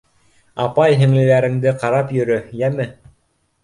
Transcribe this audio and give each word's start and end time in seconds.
Апай-һеңлеләреңде 0.63 1.77
ҡарап 1.87 2.19
йөрө, 2.19 2.43
йәме. 2.65 2.93